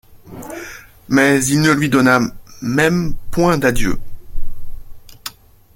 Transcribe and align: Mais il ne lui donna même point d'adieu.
Mais 1.09 1.45
il 1.45 1.61
ne 1.61 1.69
lui 1.69 1.87
donna 1.87 2.21
même 2.63 3.13
point 3.29 3.59
d'adieu. 3.59 3.99